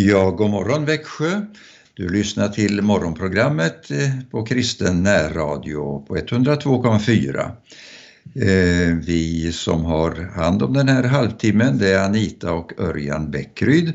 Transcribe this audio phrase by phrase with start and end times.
[0.00, 1.40] Ja, god morgon Växjö.
[1.94, 7.50] Du lyssnar till morgonprogrammet eh, på Kristen närradio på 102,4.
[8.34, 13.92] Eh, vi som har hand om den här halvtimmen det är Anita och Örjan Bäckryd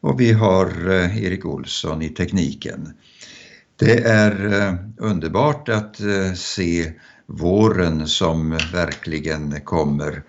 [0.00, 2.92] och vi har eh, Erik Olsson i tekniken.
[3.76, 6.00] Det är underbart att
[6.34, 6.92] se
[7.26, 10.22] våren som verkligen kommer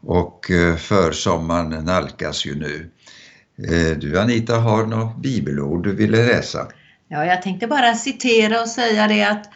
[0.00, 2.90] och försommaren nalkas ju nu.
[3.58, 6.68] Eh, du Anita har något bibelord du ville läsa.
[7.08, 9.50] Ja, jag tänkte bara citera och säga det att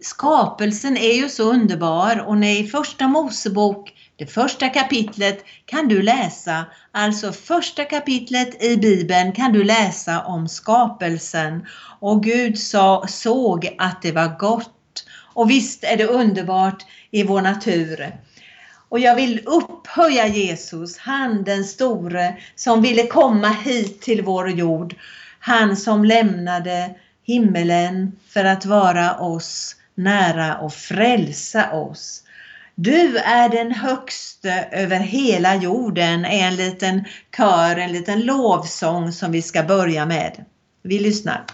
[0.00, 6.64] skapelsen är ju så underbar och i första Mosebok, det första kapitlet kan du läsa,
[6.92, 11.66] alltså första kapitlet i Bibeln kan du läsa om skapelsen
[12.00, 14.76] och Gud sa, såg att det var gott.
[15.34, 18.12] Och visst är det underbart i vår natur.
[18.90, 24.94] Och jag vill upphöja Jesus, han den store som ville komma hit till vår jord.
[25.38, 32.22] Han som lämnade himmelen för att vara oss nära och frälsa oss.
[32.74, 37.04] Du är den högste över hela jorden är en liten
[37.36, 40.44] kör, en liten lovsång som vi ska börja med.
[40.82, 41.44] Vi lyssnar.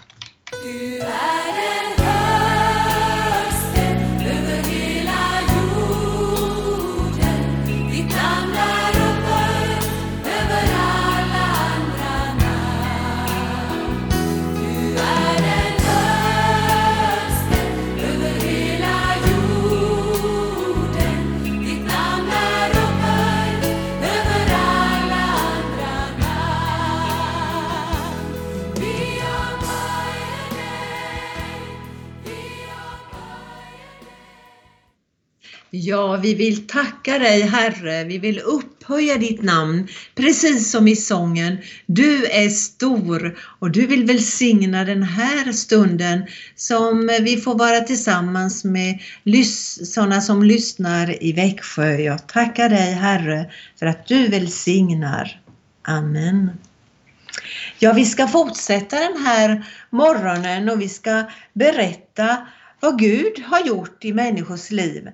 [35.87, 41.57] Ja, vi vill tacka dig Herre, vi vill upphöja ditt namn, precis som i sången.
[41.85, 48.63] Du är stor och du vill välsigna den här stunden som vi får vara tillsammans
[48.63, 48.99] med
[49.83, 51.97] sådana som lyssnar i Växjö.
[51.97, 55.41] Jag tackar dig Herre för att du välsignar.
[55.81, 56.51] Amen.
[57.79, 62.47] Ja, vi ska fortsätta den här morgonen och vi ska berätta
[62.79, 65.09] vad Gud har gjort i människors liv.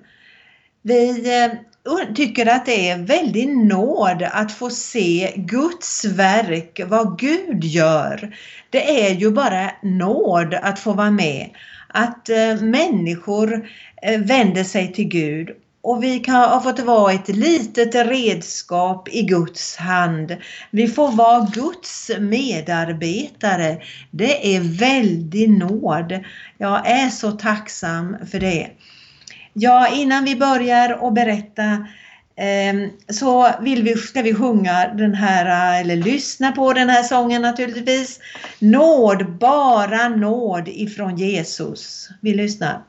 [0.86, 7.64] Vi eh, tycker att det är väldigt nåd att få se Guds verk, vad Gud
[7.64, 8.36] gör.
[8.70, 11.50] Det är ju bara nåd att få vara med.
[11.88, 13.68] Att eh, människor
[14.02, 15.50] eh, vänder sig till Gud
[15.82, 20.36] och vi kan, ha fått vara ett litet redskap i Guds hand.
[20.70, 23.82] Vi får vara Guds medarbetare.
[24.10, 26.24] Det är väldig nåd.
[26.58, 28.70] Jag är så tacksam för det.
[29.56, 31.86] Ja, innan vi börjar och berätta
[32.36, 37.42] eh, så vill vi, ska vi sjunga den här, eller lyssna på den här sången
[37.42, 38.20] naturligtvis.
[38.58, 42.08] Nåd, bara nåd ifrån Jesus.
[42.20, 42.82] Vi lyssnar.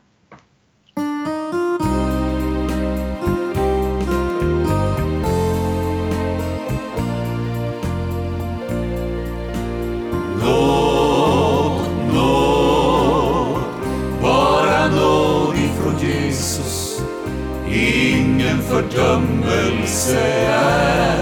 [18.75, 20.19] Fördömelse
[20.49, 21.17] är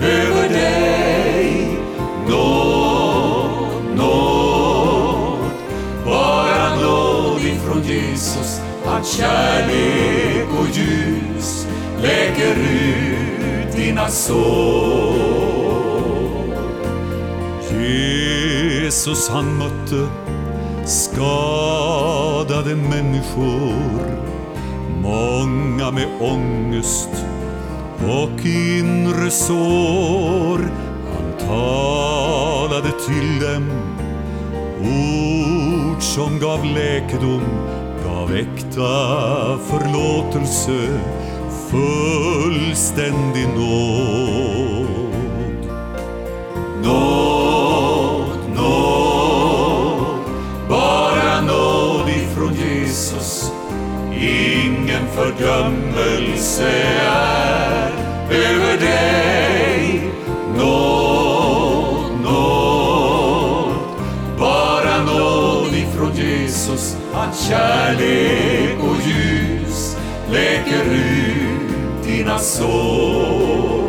[0.00, 1.78] över dig.
[2.28, 5.50] Nåd, nåd,
[6.04, 8.60] bara nåd ifrån Jesus.
[8.84, 11.66] Hans kärlek och ljus
[12.02, 15.30] läker ut dina sår.
[17.80, 20.08] Jesus han mötte
[20.86, 24.30] skadade människor
[25.02, 27.10] Många med ångest
[27.98, 30.70] och inre sår.
[31.12, 33.70] Han talade till dem
[34.80, 37.42] ord som gav läkedom,
[38.04, 41.00] gav äkta förlåtelse,
[41.70, 45.10] fullständig nåd.
[46.84, 47.29] Nåd,
[55.20, 56.70] fördömelse
[57.00, 57.92] är
[58.30, 60.02] över dig.
[60.56, 63.74] Nåd, nåd,
[64.38, 66.96] bara nåd ifrån Jesus.
[67.14, 69.96] att kärlek och ljus
[70.32, 73.80] läker ut dina sår.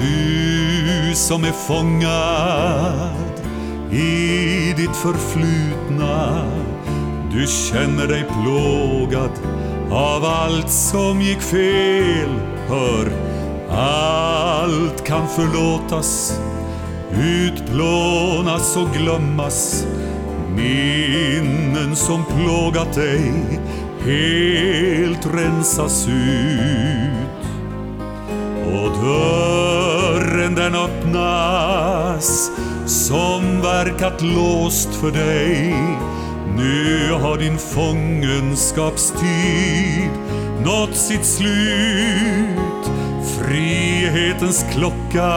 [0.00, 3.12] Du som är fångad
[3.92, 6.46] i ditt förflutna
[7.32, 9.30] du känner dig plågad
[9.90, 12.28] av allt som gick fel.
[12.68, 13.12] Hör,
[13.70, 16.40] allt kan förlåtas
[17.20, 19.86] utplånas och glömmas.
[20.56, 23.32] Minnen som plågat dig
[24.04, 27.46] helt rensas ut.
[28.66, 32.50] Och dörren den öppnas
[32.86, 35.74] som verkat låst för dig
[36.56, 40.10] nu har din fångenskapstid
[40.64, 42.90] nått sitt slut
[43.38, 45.32] Frihetens klocka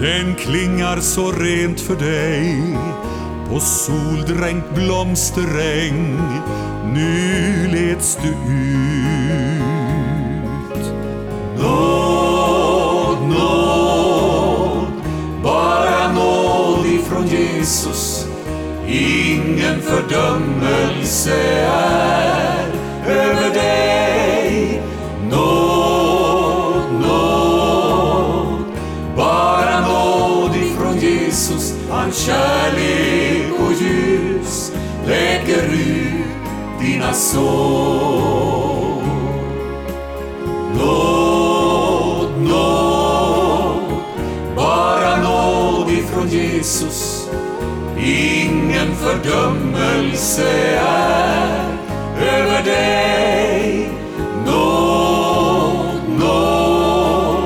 [0.00, 2.76] den klingar så rent för dig
[3.50, 6.18] på soldränkt blomsteräng
[6.92, 8.34] nu leds du ut.
[11.58, 14.92] Nåd, nåd,
[15.42, 18.13] bara nåd ifrån Jesus.
[18.88, 21.34] Ingen fördömelse
[21.68, 22.66] är
[23.06, 24.82] över dig.
[25.30, 28.64] Nåd, nåd,
[29.16, 31.74] bara nåd ifrån Jesus.
[31.90, 34.72] Hans kärlek och ljus
[35.06, 36.24] läker ut
[36.80, 38.54] dina sår.
[40.78, 43.82] Nåd, nåd,
[44.56, 47.28] bara nåd ifrån Jesus.
[47.98, 50.48] Ingen fördömelse
[50.78, 51.64] är
[52.20, 53.90] över dig.
[54.46, 57.44] Nåd, nåd,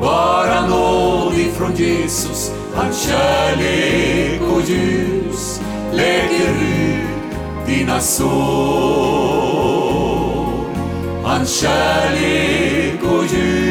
[0.00, 2.52] bara nåd ifrån Jesus.
[2.74, 5.60] Hans kärlek och ljus
[5.92, 7.36] läker ut
[7.66, 8.26] dina sår.
[11.22, 13.65] Hans kärlek och ljus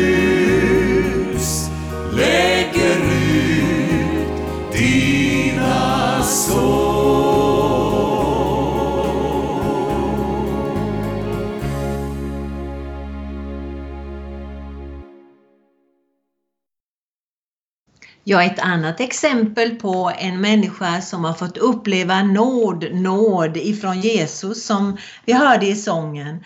[18.35, 24.65] Ja, ett annat exempel på en människa som har fått uppleva nåd, nåd ifrån Jesus
[24.65, 26.43] som vi hörde i sången.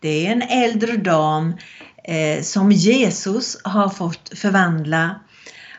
[0.00, 1.56] Det är en äldre dam
[2.04, 5.20] eh, som Jesus har fått förvandla.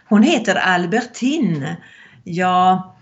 [0.10, 1.78] Hon heter Albertine.
[2.24, 2.96] Ja,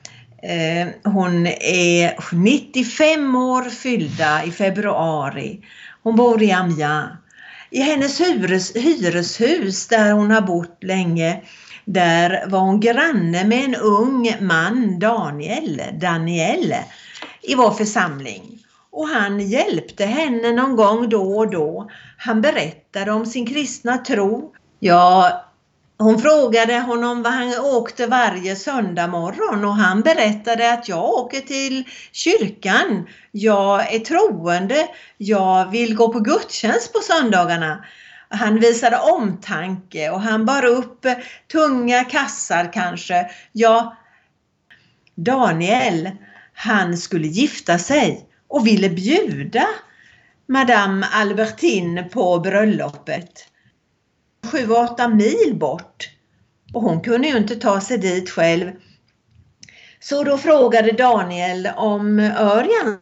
[0.43, 5.61] eh, hon är 95 år fyllda i februari.
[6.03, 7.09] Hon bor i Amiens.
[7.69, 11.41] I hennes hyres, hyreshus där hon har bott länge
[11.93, 16.75] där var hon granne med en ung man, Daniel, Daniel,
[17.41, 18.59] i vår församling.
[18.91, 21.89] Och han hjälpte henne någon gång då och då.
[22.17, 24.53] Han berättade om sin kristna tro.
[24.79, 25.45] Ja,
[25.97, 31.41] hon frågade honom vad han åkte varje söndag morgon och han berättade att jag åker
[31.41, 33.07] till kyrkan.
[33.31, 34.87] Jag är troende.
[35.17, 37.85] Jag vill gå på gudstjänst på söndagarna.
[38.29, 41.05] Han visade omtanke och han bar upp
[41.51, 43.31] tunga kassar kanske.
[43.51, 43.97] Ja,
[45.15, 46.09] Daniel,
[46.53, 49.67] han skulle gifta sig och ville bjuda
[50.47, 53.47] Madame Albertine på bröllopet.
[54.51, 56.09] Sju, åtta mil bort.
[56.73, 58.71] Och hon kunde ju inte ta sig dit själv.
[59.99, 62.99] Så då frågade Daniel om Örjan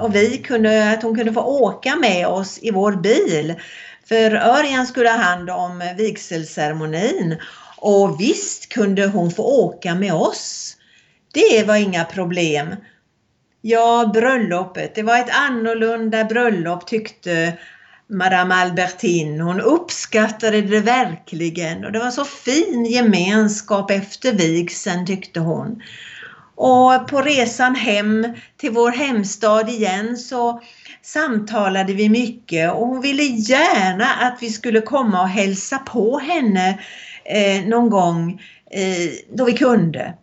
[0.00, 3.54] och vi kunde, att hon kunde få åka med oss i vår bil.
[4.08, 7.36] För Örjan skulle ha hand om vigselceremonin
[7.76, 10.76] och visst kunde hon få åka med oss.
[11.34, 12.76] Det var inga problem.
[13.60, 17.58] Ja, bröllopet, det var ett annorlunda bröllop tyckte
[18.08, 19.42] Madame Albertine.
[19.42, 25.82] Hon uppskattade det verkligen och det var så fin gemenskap efter vigseln tyckte hon.
[26.56, 30.60] Och på resan hem till vår hemstad igen så
[31.02, 36.78] samtalade vi mycket och hon ville gärna att vi skulle komma och hälsa på henne
[37.24, 40.14] eh, någon gång eh, då vi kunde.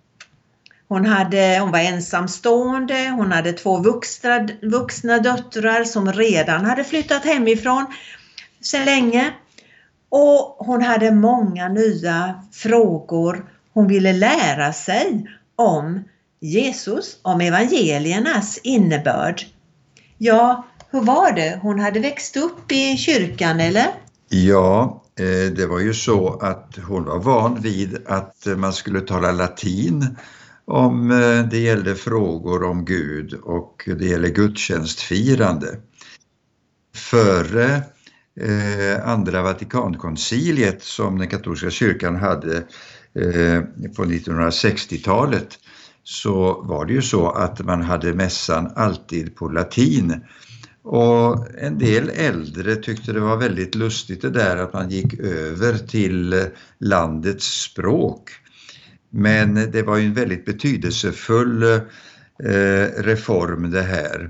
[0.88, 7.26] Hon, hade, hon var ensamstående, hon hade två vuxna, vuxna döttrar som redan hade flyttat
[7.26, 7.86] hemifrån
[8.62, 9.32] sedan länge.
[10.10, 16.04] Och hon hade många nya frågor hon ville lära sig om
[16.44, 19.42] Jesus, om evangeliernas innebörd.
[20.18, 21.60] Ja, hur var det?
[21.62, 23.88] Hon hade växt upp i kyrkan eller?
[24.30, 29.02] Ja, eh, det var ju så att hon var van vid att eh, man skulle
[29.02, 30.18] tala latin
[30.66, 35.68] om eh, det gällde frågor om Gud och det gäller gudstjänstfirande.
[36.96, 37.84] Före
[39.04, 42.64] andra Vatikankonciliet som den katolska kyrkan hade
[43.96, 45.60] på 1960-talet
[46.04, 50.22] så var det ju så att man hade mässan alltid på latin
[50.84, 55.78] Och en del äldre tyckte det var väldigt lustigt det där att man gick över
[55.78, 56.46] till
[56.80, 58.30] landets språk.
[59.10, 61.80] Men det var ju en väldigt betydelsefull eh,
[62.98, 64.30] reform det här.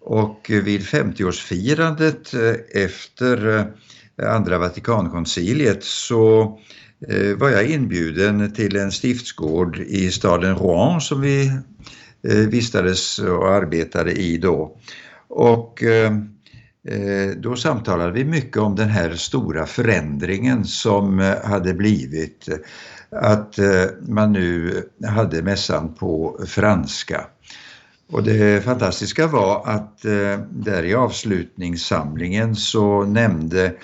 [0.00, 3.58] Och vid 50-årsfirandet eh, efter
[4.18, 6.58] eh, andra Vatikankonciliet så
[7.06, 11.46] Eh, var jag inbjuden till en stiftsgård i staden Rouen som vi
[12.28, 14.76] eh, vistades och arbetade i då.
[15.28, 16.12] Och eh,
[17.36, 22.48] då samtalade vi mycket om den här stora förändringen som hade blivit
[23.10, 23.58] att
[24.00, 27.26] man nu hade mässan på franska.
[28.12, 30.02] Och det fantastiska var att
[30.50, 33.74] där i avslutningssamlingen så nämnde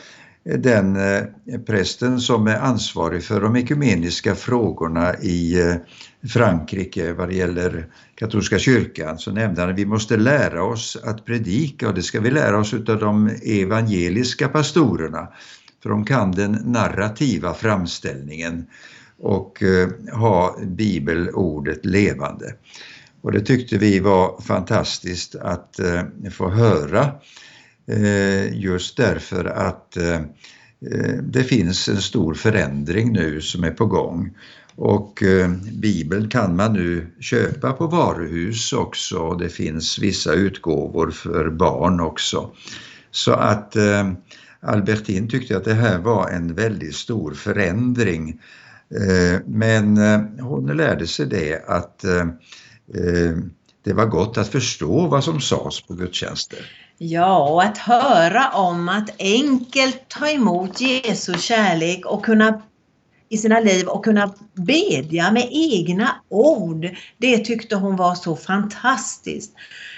[0.44, 1.22] den eh,
[1.66, 5.74] prästen som är ansvarig för de ekumeniska frågorna i eh,
[6.28, 11.24] Frankrike vad det gäller katolska kyrkan så nämnde han att vi måste lära oss att
[11.24, 15.28] predika och det ska vi lära oss av de evangeliska pastorerna
[15.82, 18.66] för de kan den narrativa framställningen
[19.18, 22.54] och eh, ha bibelordet levande.
[23.20, 25.80] Och det tyckte vi var fantastiskt att
[26.32, 27.10] få höra
[27.86, 30.14] Eh, just därför att eh,
[30.90, 34.36] eh, det finns en stor förändring nu som är på gång.
[34.76, 35.22] Och
[35.72, 42.00] Bibeln kan man nu köpa på varuhus också och det finns vissa utgåvor för barn
[42.00, 42.50] också.
[43.10, 43.76] Så att
[44.60, 48.40] Albertin tyckte att det här var en väldigt stor förändring
[49.46, 49.96] men
[50.40, 52.04] hon lärde sig det att
[53.84, 56.83] det var gott att förstå vad som sades på gudstjänster.
[56.98, 62.62] Ja, och att höra om att enkelt ta emot Jesu kärlek och kunna
[63.28, 66.88] i sina liv och kunna bedja med egna ord.
[67.18, 69.52] Det tyckte hon var så fantastiskt.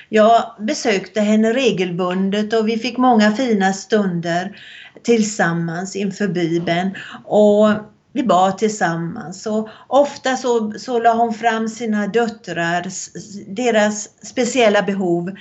[0.09, 4.61] Jag besökte henne regelbundet och vi fick många fina stunder
[5.03, 6.91] tillsammans inför Bibeln.
[7.25, 7.69] Och
[8.13, 12.87] vi bad tillsammans och ofta så, så la hon fram sina döttrar,
[13.47, 15.35] deras speciella behov eh,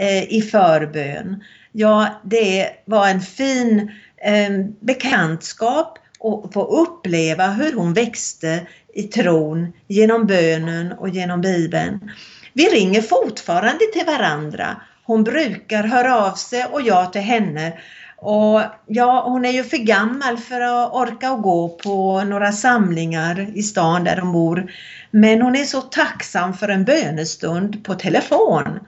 [0.00, 1.44] Eh, i förbön.
[1.72, 9.72] Ja, det var en fin eh, bekantskap och få uppleva hur hon växte i tron
[9.86, 12.10] genom bönen och genom Bibeln.
[12.52, 14.76] Vi ringer fortfarande till varandra.
[15.04, 17.72] Hon brukar höra av sig och jag till henne
[18.16, 23.50] och ja, hon är ju för gammal för att orka och gå på några samlingar
[23.54, 24.72] i stan där hon bor.
[25.10, 28.80] Men hon är så tacksam för en bönestund på telefon.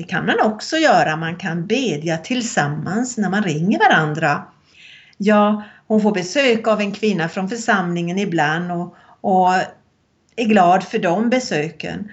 [0.00, 1.16] Det kan man också göra.
[1.16, 4.44] Man kan bedja tillsammans när man ringer varandra.
[5.16, 9.54] Ja, hon får besök av en kvinna från församlingen ibland och, och
[10.36, 12.10] är glad för de besöken.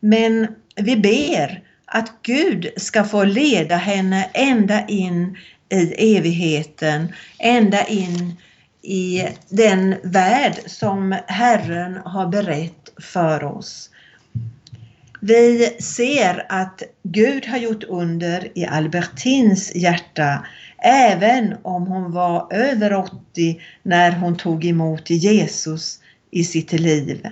[0.00, 5.36] Men vi ber att Gud ska få leda henne ända in
[5.68, 8.36] i evigheten, ända in
[8.82, 13.89] i den värld som Herren har berett för oss.
[15.20, 20.46] Vi ser att Gud har gjort under i Albertins hjärta
[20.82, 26.00] även om hon var över 80 när hon tog emot Jesus
[26.30, 27.28] i sitt liv.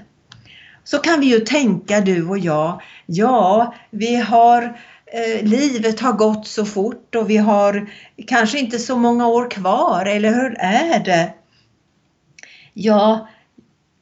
[0.85, 4.79] Så kan vi ju tänka du och jag, ja vi har
[5.13, 7.91] Eh, livet har gått så fort och vi har
[8.27, 11.35] kanske inte så många år kvar, eller hur är det?
[12.75, 13.29] Ja,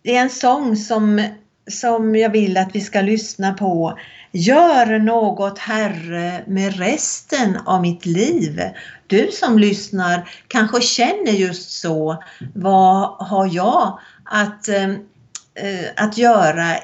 [0.02, 1.22] det är en sång som,
[1.70, 3.98] som jag vill att vi ska lyssna på.
[4.32, 8.62] Gör något Herre med resten av mitt liv.
[9.06, 12.22] Du som lyssnar kanske känner just så.
[12.54, 14.90] Vad har jag att, eh,
[15.54, 16.76] eh att göra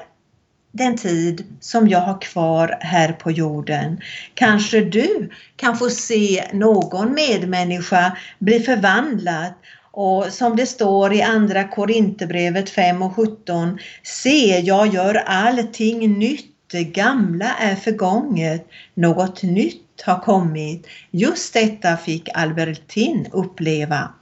[0.71, 4.01] den tid som jag har kvar här på jorden.
[4.33, 9.53] Kanske du kan få se någon medmänniska bli förvandlad
[9.93, 13.79] och som det står i andra Korinthierbrevet 5 och 17.
[14.03, 16.49] Se, jag gör allting nytt.
[16.71, 18.67] Det gamla är förgånget.
[18.93, 20.87] Något nytt har kommit.
[21.11, 24.13] Just detta fick Albertin uppleva.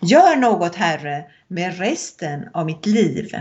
[0.00, 3.34] Gör något Herre med resten av mitt liv.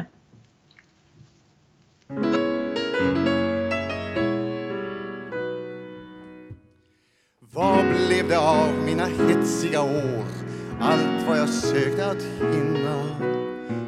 [7.54, 10.45] Vad blev det av mina hetsiga år?
[10.80, 13.06] Allt vad jag sökte att hinna.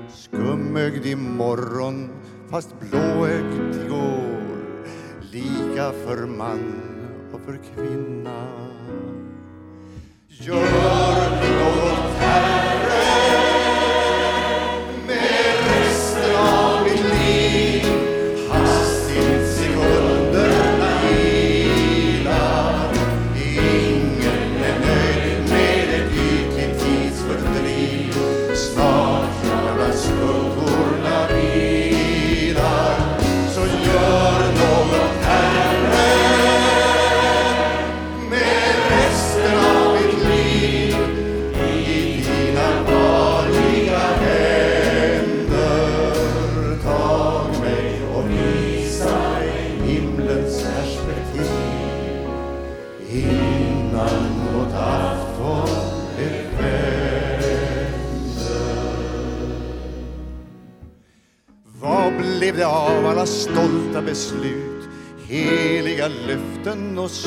[0.10, 2.10] Skummögd i morgon
[2.50, 4.38] fast blåögd igår.
[5.32, 6.82] Lika för man
[7.34, 8.48] och för kvinna.
[10.28, 11.07] Gör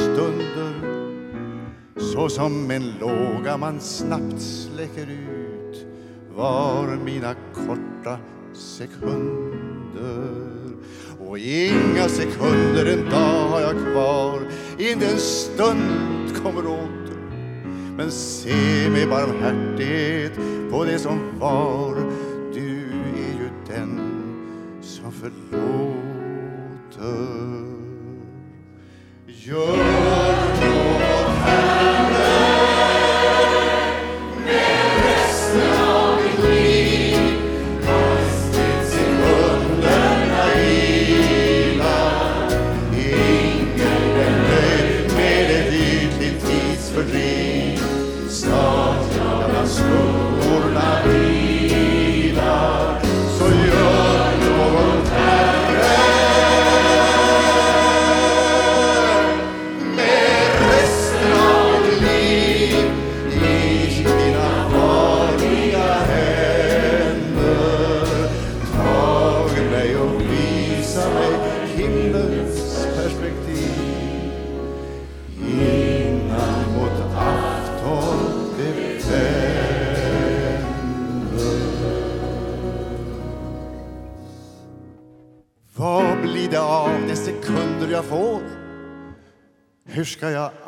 [0.00, 0.75] stunder?
[1.97, 5.87] Så som en låga man snabbt släcker ut
[6.37, 8.19] var mina korta
[8.52, 9.50] sekunder.
[11.19, 14.40] Och inga sekunder en dag har jag kvar,
[14.78, 17.21] inte en stund kommer åter.
[17.97, 20.33] Men se med barmhärtighet
[20.71, 21.95] på det som var,
[22.54, 24.00] du är ju den
[24.83, 26.40] som förlåter.
[29.47, 30.00] Gör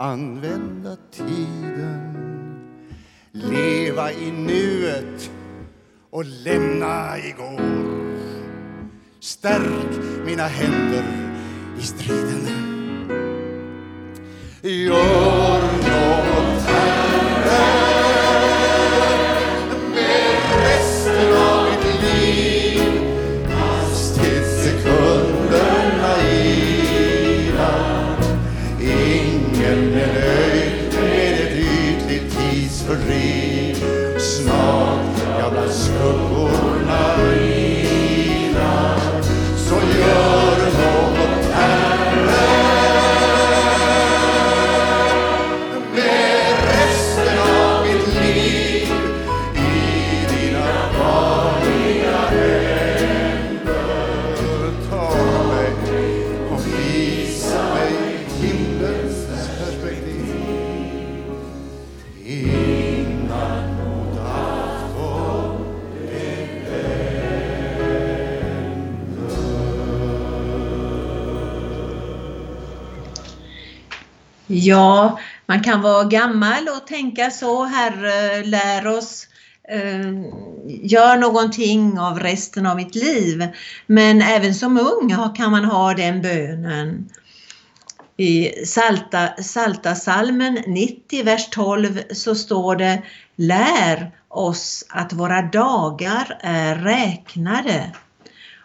[0.03, 2.17] använda tiden?
[3.33, 5.31] Leva i nuet
[6.11, 7.61] och lämna igår.
[9.21, 11.05] Stärk mina händer
[11.79, 12.49] i striden.
[14.63, 15.42] Jag
[75.53, 79.27] man kan vara gammal och tänka så, Herre, lär oss
[79.69, 80.13] eh,
[80.67, 83.49] gör någonting av resten av mitt liv.
[83.87, 87.09] Men även som ung kan man ha den bönen.
[88.17, 93.03] I Salta, Salta salmen 90, vers 12 så står det
[93.37, 97.91] Lär oss att våra dagar är räknade.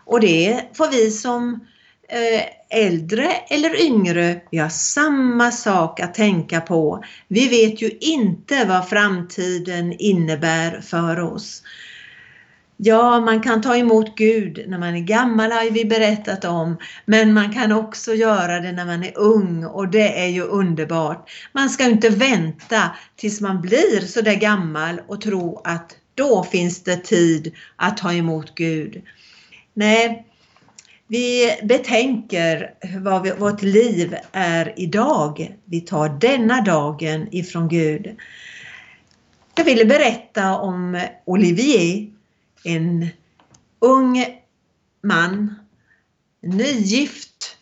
[0.05, 1.59] Och det får vi som eh,
[2.09, 7.03] Eh, äldre eller yngre, vi har samma sak att tänka på.
[7.27, 11.63] Vi vet ju inte vad framtiden innebär för oss.
[12.77, 17.33] Ja, man kan ta emot Gud när man är gammal har vi berättat om, men
[17.33, 21.29] man kan också göra det när man är ung och det är ju underbart.
[21.51, 26.83] Man ska inte vänta tills man blir så där gammal och tro att då finns
[26.83, 29.01] det tid att ta emot Gud.
[29.73, 30.26] Nej,
[31.07, 35.57] vi betänker vad vi, vårt liv är idag.
[35.65, 38.15] Vi tar denna dagen ifrån Gud.
[39.55, 42.07] Jag ville berätta om Olivier,
[42.63, 43.07] en
[43.79, 44.25] ung
[45.03, 45.55] man,
[46.41, 47.57] nygift,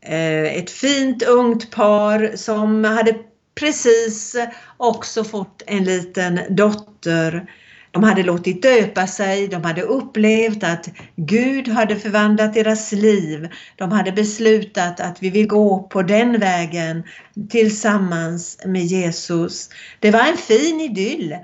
[0.00, 3.14] eh, ett fint ungt par som hade
[3.54, 4.36] precis
[4.76, 7.46] också fått en liten dotter.
[7.92, 13.48] De hade låtit döpa sig, de hade upplevt att Gud hade förvandlat deras liv.
[13.76, 17.02] De hade beslutat att vi vill gå på den vägen
[17.50, 19.68] tillsammans med Jesus.
[20.00, 21.36] Det var en fin idyll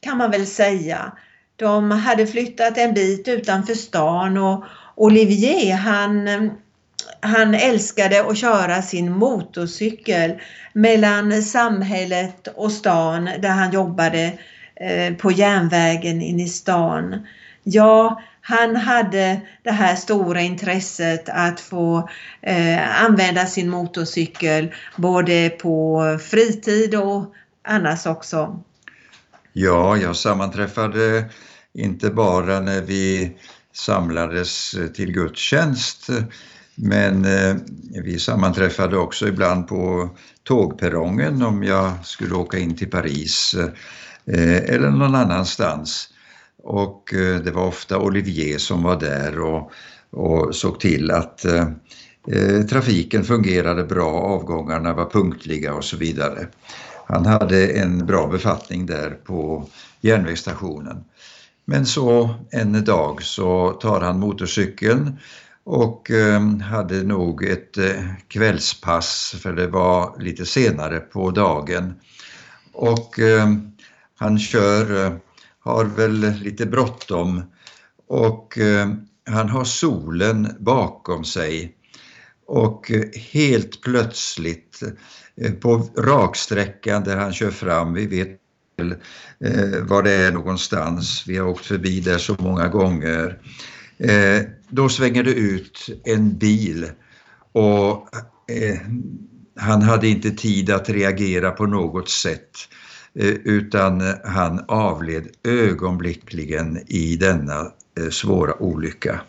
[0.00, 1.12] kan man väl säga.
[1.56, 4.64] De hade flyttat en bit utanför stan och
[4.96, 6.50] Olivier han,
[7.20, 10.40] han älskade att köra sin motorcykel
[10.72, 14.38] mellan samhället och stan där han jobbade
[14.80, 17.26] Eh, på järnvägen in i stan.
[17.62, 22.08] Ja, han hade det här stora intresset att få
[22.42, 28.62] eh, använda sin motorcykel både på fritid och annars också.
[29.52, 31.24] Ja, jag sammanträffade
[31.74, 33.32] inte bara när vi
[33.72, 36.10] samlades till gudstjänst
[36.74, 37.56] men eh,
[38.04, 40.10] vi sammanträffade också ibland på
[40.42, 43.56] tågperrongen om jag skulle åka in till Paris
[44.32, 46.08] Eh, eller någon annanstans.
[46.62, 49.72] Och eh, det var ofta Olivier som var där och,
[50.10, 51.68] och såg till att eh,
[52.32, 56.46] eh, trafiken fungerade bra, avgångarna var punktliga och så vidare.
[57.06, 59.68] Han hade en bra befattning där på
[60.00, 61.04] järnvägsstationen.
[61.64, 65.18] Men så en dag så tar han motorcykeln
[65.64, 66.10] och
[66.70, 67.76] hade nog ett
[68.28, 71.94] kvällspass för det var lite senare på dagen.
[72.72, 73.18] Och
[74.20, 75.12] han kör, eh,
[75.60, 77.42] har väl lite bråttom.
[78.06, 78.88] Och eh,
[79.26, 81.74] han har solen bakom sig.
[82.46, 84.82] Och eh, helt plötsligt
[85.60, 88.36] på raksträckan där han kör fram, vi vet
[89.82, 93.38] var det är någonstans, vi har åkt förbi där så många gånger.
[94.68, 96.90] Då svänger det ut en bil.
[97.52, 98.08] Och
[99.56, 102.50] han hade inte tid att reagera på något sätt.
[103.14, 109.20] Eh, utan eh, han avled ögonblickligen i denna eh, svåra olycka.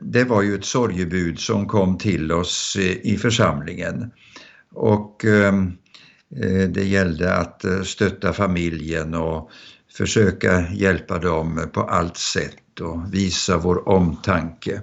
[0.00, 4.10] Det var ju ett sorgebud som kom till oss i församlingen
[4.74, 5.72] och ehm,
[6.68, 9.50] det gällde att stötta familjen och
[9.96, 14.80] försöka hjälpa dem på allt sätt och visa vår omtanke.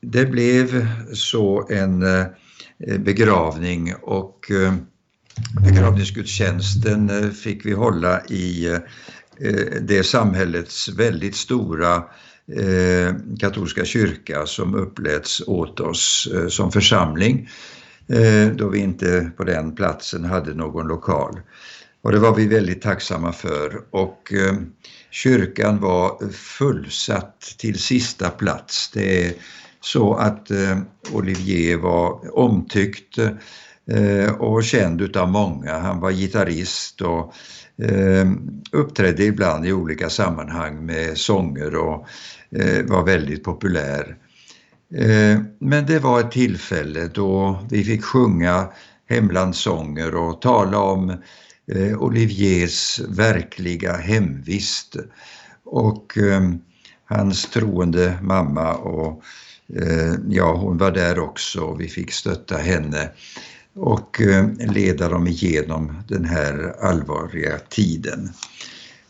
[0.00, 2.04] Det blev så en
[2.98, 4.86] begravning och ehm,
[5.40, 5.72] Mm.
[5.72, 8.78] begravningsgudstjänsten eh, fick vi hålla i eh,
[9.80, 11.96] det samhällets väldigt stora
[12.56, 17.48] eh, katolska kyrka som uppläts åt oss som församling
[18.54, 21.40] då vi inte på den platsen hade någon lokal.
[22.02, 24.32] Och det var vi väldigt tacksamma för och
[25.10, 28.90] kyrkan var fullsatt till sista plats.
[28.94, 29.32] Det är
[29.80, 30.50] så att
[31.12, 33.18] Olivier var omtyckt
[33.90, 35.78] Eh, och känd utav många.
[35.78, 37.34] Han var gitarrist och
[37.84, 38.30] eh,
[38.72, 42.06] uppträdde ibland i olika sammanhang med sånger och
[42.50, 44.16] eh, var väldigt populär.
[45.58, 48.68] Men det var ett tillfälle då vi fick sjunga
[49.08, 51.16] hemlandssånger och tala om
[51.98, 54.96] Oliviers verkliga hemvist
[55.64, 56.18] och
[57.04, 59.22] hans troende mamma och
[60.28, 63.10] ja, hon var där också och vi fick stötta henne
[63.80, 68.28] och eh, leda dem igenom den här allvarliga tiden.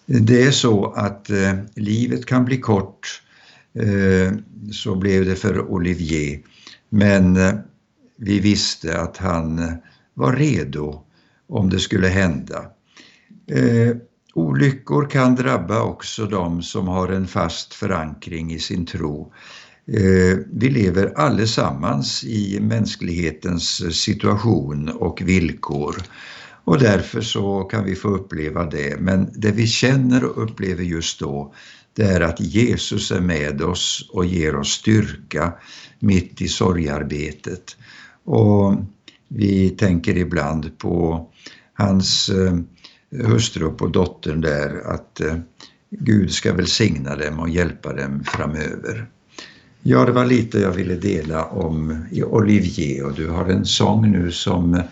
[0.06, 3.22] Det är så att eh, livet kan bli kort
[3.74, 4.33] Eh,
[4.72, 6.40] så blev det för Olivier.
[6.88, 7.54] Men eh,
[8.16, 9.74] vi visste att han eh,
[10.14, 11.04] var redo
[11.46, 12.64] om det skulle hända.
[14.35, 19.33] Olyckor kan drabba också de som har en fast förankring i sin tro.
[19.86, 25.96] Eh, vi lever allesammans i mänsklighetens situation och villkor
[26.64, 29.00] och därför så kan vi få uppleva det.
[29.00, 31.54] Men det vi känner och upplever just då
[31.94, 35.52] det är att Jesus är med oss och ger oss styrka
[35.98, 37.76] mitt i sorgarbetet.
[38.24, 38.74] Och
[39.28, 41.26] vi tänker ibland på
[41.74, 42.58] hans eh,
[43.26, 45.36] hustru och dottern där att eh,
[45.90, 49.06] Gud ska välsigna dem och hjälpa dem framöver.
[49.82, 54.32] Ja, det var lite jag ville dela om Olivier och du har en sång nu
[54.32, 54.82] som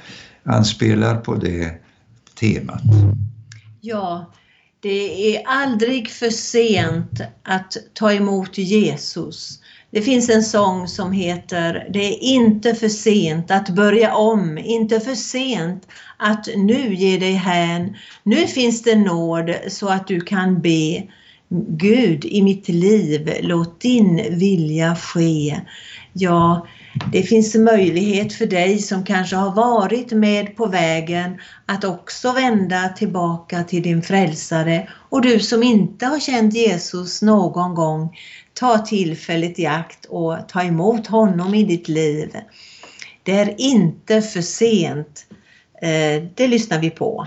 [0.43, 1.73] anspelar på det
[2.41, 2.83] temat.
[3.81, 4.33] Ja,
[4.81, 9.59] det är aldrig för sent att ta emot Jesus.
[9.91, 15.01] Det finns en sång som heter Det är inte för sent att börja om, inte
[15.01, 17.97] för sent att nu ge dig hän.
[18.23, 21.03] Nu finns det nåd så att du kan be.
[21.69, 25.61] Gud i mitt liv, låt din vilja ske.
[26.13, 26.67] Ja,
[27.13, 32.89] det finns möjlighet för dig som kanske har varit med på vägen att också vända
[32.89, 38.17] tillbaka till din frälsare och du som inte har känt Jesus någon gång,
[38.55, 42.31] ta tillfället i akt och ta emot honom i ditt liv.
[43.23, 45.27] Det är inte för sent.
[45.83, 47.27] Eh, det lyssnar vi på.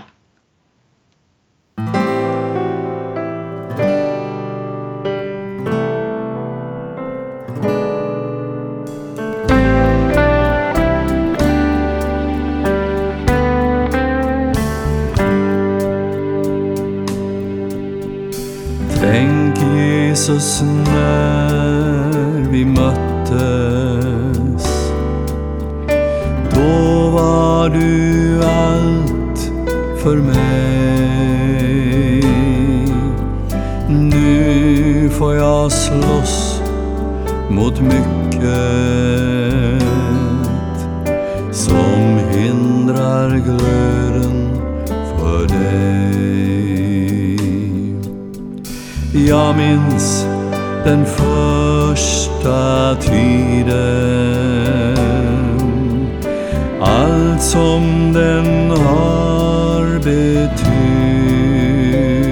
[60.56, 62.24] Betytt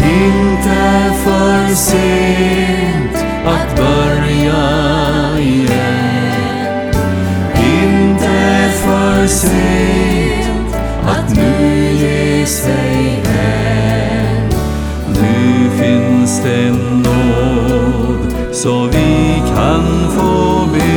[0.04, 2.71] Inte för sent
[18.62, 20.92] så vi kan få be.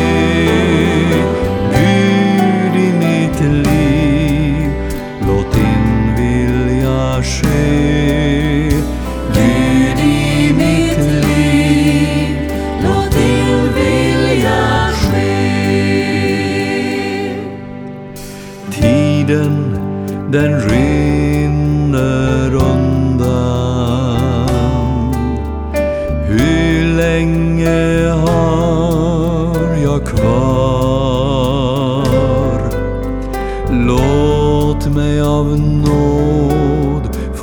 [1.72, 4.70] Gud i mitt liv,
[5.26, 8.70] låt din vilja ske.
[9.34, 12.36] Gud i mitt liv,
[12.82, 15.34] låt din vilja ske.
[18.70, 19.76] Tiden
[20.32, 20.93] den rinner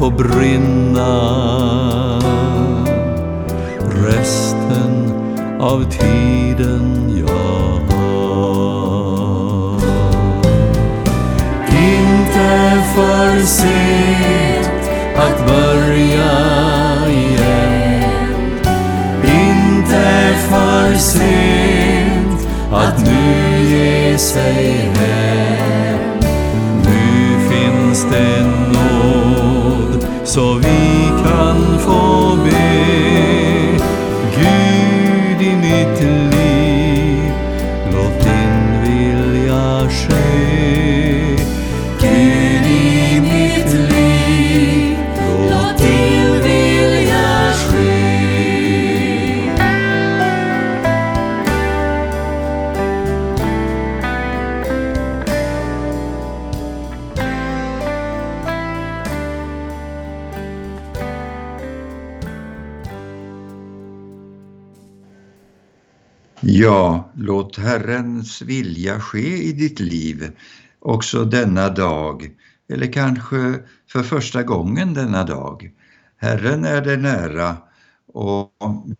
[0.01, 1.13] få brinna
[4.05, 5.13] resten
[5.59, 9.75] av tiden jag har.
[11.69, 16.31] Inte för sent att börja
[17.09, 18.03] igen.
[19.23, 25.99] Inte för sent att nu ge sig hem.
[26.85, 28.50] Nu finns det
[30.31, 31.10] nåd så vi
[67.51, 70.31] låt Herrens vilja ske i ditt liv
[70.79, 72.29] också denna dag,
[72.73, 73.59] eller kanske
[73.91, 75.71] för första gången denna dag.
[76.17, 77.57] Herren är dig nära
[78.13, 78.51] och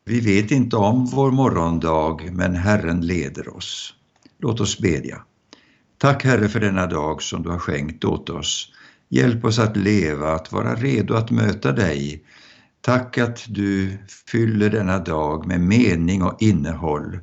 [0.06, 3.94] vi vet inte om vår morgondag, men Herren leder oss.
[4.40, 5.22] Låt oss bedja.
[5.98, 8.72] Tack Herre för denna dag som du har skänkt åt oss.
[9.10, 12.24] Hjälp oss att leva, att vara redo att möta dig.
[12.82, 13.98] Tack att du
[14.32, 17.20] fyller denna dag med mening och innehåll.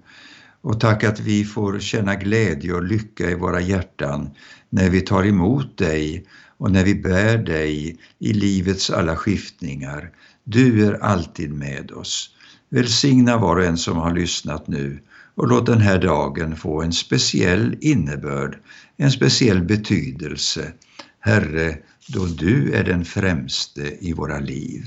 [0.69, 4.31] Och tack att vi får känna glädje och lycka i våra hjärtan
[4.71, 6.27] när vi tar emot dig
[6.59, 10.11] och när vi bär dig i livets alla skiftningar.
[10.45, 12.31] Du är alltid med oss.
[12.69, 15.01] Välsigna var och en som har lyssnat nu
[15.35, 18.59] och låt den här dagen få en speciell innebörd,
[18.97, 20.73] en speciell betydelse.
[21.21, 21.79] Herre,
[22.09, 24.85] då du är den främste i våra liv.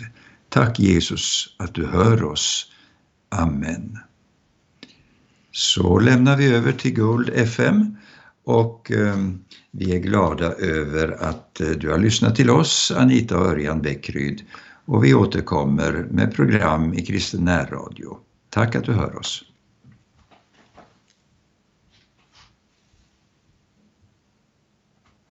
[0.50, 2.72] Tack Jesus att du hör oss.
[3.30, 3.98] Amen.
[5.52, 7.98] Så lämnar vi över till Guld FM
[8.46, 9.18] och eh,
[9.72, 14.42] vi är glada över att eh, du har lyssnat till oss, Anita och Örjan Bäckryd.
[14.86, 18.18] Och vi återkommer med program i Kristen närradio.
[18.50, 19.44] Tack att du hör oss.